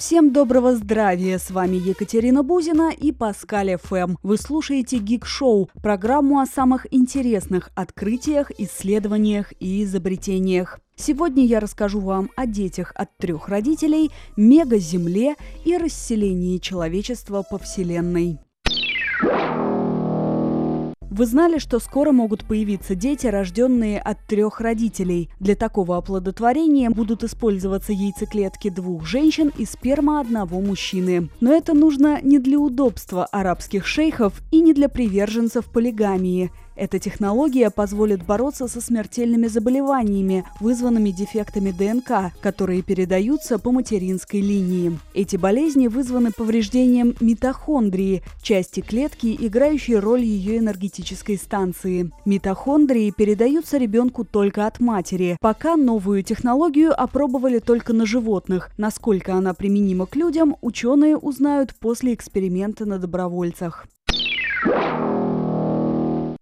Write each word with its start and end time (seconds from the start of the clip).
Всем 0.00 0.32
доброго 0.32 0.76
здравия! 0.76 1.38
С 1.38 1.50
вами 1.50 1.76
Екатерина 1.76 2.42
Бузина 2.42 2.90
и 2.90 3.12
Паскаль 3.12 3.76
ФМ. 3.76 4.16
Вы 4.22 4.38
слушаете 4.38 4.96
Гик 4.96 5.26
Шоу, 5.26 5.68
программу 5.82 6.40
о 6.40 6.46
самых 6.46 6.86
интересных 6.90 7.68
открытиях, 7.74 8.50
исследованиях 8.58 9.52
и 9.60 9.84
изобретениях. 9.84 10.80
Сегодня 10.96 11.44
я 11.44 11.60
расскажу 11.60 12.00
вам 12.00 12.30
о 12.34 12.46
детях 12.46 12.94
от 12.96 13.14
трех 13.18 13.50
родителей, 13.50 14.10
мегаземле 14.38 15.36
и 15.66 15.76
расселении 15.76 16.56
человечества 16.56 17.44
по 17.48 17.58
Вселенной. 17.58 18.38
Вы 21.10 21.26
знали, 21.26 21.58
что 21.58 21.80
скоро 21.80 22.12
могут 22.12 22.44
появиться 22.44 22.94
дети, 22.94 23.26
рожденные 23.26 24.00
от 24.00 24.24
трех 24.28 24.60
родителей? 24.60 25.28
Для 25.40 25.56
такого 25.56 25.96
оплодотворения 25.96 26.88
будут 26.88 27.24
использоваться 27.24 27.92
яйцеклетки 27.92 28.70
двух 28.70 29.06
женщин 29.06 29.50
и 29.58 29.64
сперма 29.64 30.20
одного 30.20 30.60
мужчины. 30.60 31.28
Но 31.40 31.52
это 31.52 31.74
нужно 31.74 32.20
не 32.22 32.38
для 32.38 32.60
удобства 32.60 33.24
арабских 33.24 33.88
шейхов 33.88 34.34
и 34.52 34.60
не 34.60 34.72
для 34.72 34.88
приверженцев 34.88 35.64
полигамии. 35.64 36.52
Эта 36.80 36.98
технология 36.98 37.68
позволит 37.68 38.24
бороться 38.24 38.66
со 38.66 38.80
смертельными 38.80 39.48
заболеваниями, 39.48 40.46
вызванными 40.60 41.10
дефектами 41.10 41.72
ДНК, 41.72 42.32
которые 42.40 42.80
передаются 42.80 43.58
по 43.58 43.70
материнской 43.70 44.40
линии. 44.40 44.98
Эти 45.12 45.36
болезни 45.36 45.88
вызваны 45.88 46.30
повреждением 46.34 47.14
митохондрии, 47.20 48.22
части 48.42 48.80
клетки, 48.80 49.36
играющей 49.38 49.96
роль 49.96 50.22
ее 50.22 50.56
энергетической 50.56 51.36
станции. 51.36 52.12
Митохондрии 52.24 53.12
передаются 53.14 53.76
ребенку 53.76 54.24
только 54.24 54.66
от 54.66 54.80
матери. 54.80 55.36
Пока 55.42 55.76
новую 55.76 56.22
технологию 56.22 56.98
опробовали 56.98 57.58
только 57.58 57.92
на 57.92 58.06
животных. 58.06 58.70
Насколько 58.78 59.34
она 59.34 59.52
применима 59.52 60.06
к 60.06 60.16
людям, 60.16 60.56
ученые 60.62 61.18
узнают 61.18 61.74
после 61.74 62.14
эксперимента 62.14 62.86
на 62.86 62.98
добровольцах. 62.98 63.86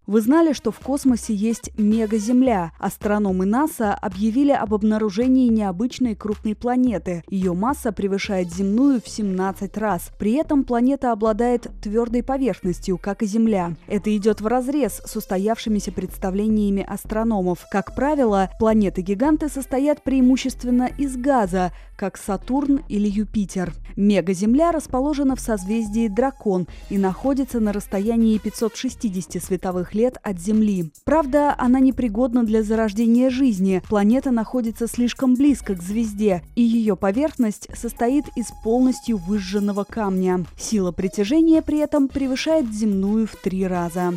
Вы 0.09 0.23
знали, 0.23 0.55
что 0.55 0.71
в 0.71 0.79
космосе 0.79 1.35
есть 1.35 1.71
мегаземля? 1.77 2.73
Астрономы 2.79 3.45
НАСА 3.45 3.93
объявили 3.93 4.53
об 4.53 4.73
обнаружении 4.73 5.49
необычной 5.49 6.15
крупной 6.15 6.55
планеты. 6.55 7.23
Ее 7.29 7.53
масса 7.53 7.93
превышает 7.93 8.51
земную 8.51 9.03
в 9.03 9.07
17 9.07 9.77
раз. 9.77 10.11
При 10.19 10.33
этом 10.33 10.65
планета 10.65 11.13
обладает 11.13 11.67
твердой 11.83 12.23
поверхностью, 12.23 12.97
как 12.97 13.23
и 13.23 13.27
Земля. 13.27 13.77
Это 13.87 14.17
идет 14.17 14.41
в 14.41 14.47
разрез 14.47 15.03
с 15.05 15.15
устоявшимися 15.15 15.93
представлениями 15.93 16.87
астрономов. 16.89 17.67
Как 17.71 17.95
правило, 17.95 18.49
планеты-гиганты 18.59 19.51
состоят 19.51 20.03
преимущественно 20.05 20.89
из 20.97 21.19
газа, 21.19 21.71
как 21.99 22.17
Сатурн 22.17 22.81
или 22.89 23.09
Юпитер. 23.09 23.75
Мегаземля 23.97 24.71
расположена 24.71 25.35
в 25.35 25.41
созвездии 25.41 26.07
Дракон 26.07 26.69
и 26.89 26.97
находится 26.97 27.59
на 27.59 27.73
расстоянии 27.73 28.39
560 28.39 29.43
световых 29.43 29.95
лет 29.99 30.17
от 30.23 30.41
Земли. 30.41 30.93
Правда, 31.05 31.55
она 31.59 31.81
непригодна 31.81 32.45
для 32.45 32.63
зарождения 32.63 33.31
жизни. 33.31 33.83
Планета 33.89 34.31
находится 34.31 34.87
слишком 34.87 35.35
близко 35.35 35.75
к 35.75 35.83
звезде, 35.83 36.43
и 36.55 36.63
ее 36.63 36.97
поверхность 36.97 37.69
состоит 37.75 38.25
из 38.37 38.47
полностью 38.63 39.17
выжженного 39.17 39.83
камня. 39.83 40.47
Сила 40.57 40.93
притяжения 40.93 41.63
при 41.63 41.79
этом 41.79 42.07
превышает 42.07 42.73
земную 42.73 43.27
в 43.27 43.35
три 43.35 43.67
раза. 43.67 44.15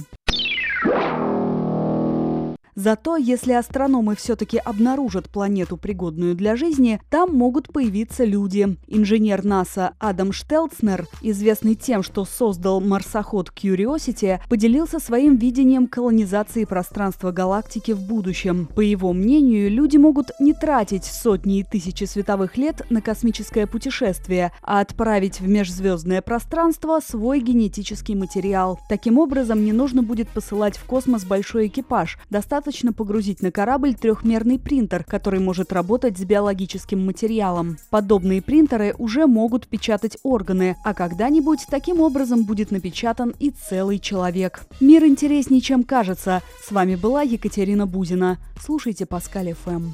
Зато, 2.75 3.17
если 3.17 3.51
астрономы 3.51 4.15
все-таки 4.15 4.57
обнаружат 4.57 5.29
планету, 5.29 5.75
пригодную 5.75 6.35
для 6.35 6.55
жизни, 6.55 7.01
там 7.09 7.35
могут 7.35 7.67
появиться 7.73 8.23
люди. 8.23 8.77
Инженер 8.87 9.43
НАСА 9.43 9.93
Адам 9.99 10.31
Штелцнер, 10.31 11.07
известный 11.21 11.75
тем, 11.75 12.01
что 12.01 12.23
создал 12.23 12.79
марсоход 12.79 13.51
Curiosity, 13.53 14.39
поделился 14.49 14.99
своим 14.99 15.35
видением 15.35 15.87
колонизации 15.87 16.63
пространства 16.63 17.31
галактики 17.31 17.91
в 17.91 18.01
будущем. 18.01 18.69
По 18.73 18.81
его 18.81 19.11
мнению, 19.11 19.69
люди 19.69 19.97
могут 19.97 20.31
не 20.39 20.53
тратить 20.53 21.03
сотни 21.03 21.59
и 21.59 21.63
тысячи 21.63 22.05
световых 22.05 22.55
лет 22.57 22.83
на 22.89 23.01
космическое 23.01 23.67
путешествие, 23.67 24.53
а 24.61 24.79
отправить 24.79 25.41
в 25.41 25.47
межзвездное 25.47 26.21
пространство 26.21 26.99
свой 27.05 27.41
генетический 27.41 28.15
материал. 28.15 28.79
Таким 28.87 29.17
образом, 29.17 29.65
не 29.65 29.73
нужно 29.73 30.03
будет 30.03 30.29
посылать 30.29 30.77
в 30.77 30.85
космос 30.85 31.25
большой 31.25 31.67
экипаж. 31.67 32.17
Достаточно 32.29 32.60
достаточно 32.61 32.93
погрузить 32.93 33.41
на 33.41 33.51
корабль 33.51 33.95
трехмерный 33.95 34.59
принтер, 34.59 35.03
который 35.03 35.39
может 35.39 35.73
работать 35.73 36.19
с 36.19 36.23
биологическим 36.23 37.03
материалом. 37.03 37.77
Подобные 37.89 38.39
принтеры 38.43 38.93
уже 38.99 39.25
могут 39.25 39.67
печатать 39.67 40.17
органы, 40.21 40.75
а 40.83 40.93
когда-нибудь 40.93 41.65
таким 41.67 42.01
образом 42.01 42.43
будет 42.43 42.69
напечатан 42.69 43.33
и 43.39 43.49
целый 43.49 43.97
человек. 43.97 44.61
Мир 44.79 45.05
интереснее, 45.05 45.59
чем 45.59 45.83
кажется. 45.83 46.43
С 46.63 46.71
вами 46.71 46.95
была 46.95 47.23
Екатерина 47.23 47.87
Бузина. 47.87 48.37
Слушайте 48.63 49.07
Паскаль 49.07 49.53
ФМ. 49.53 49.89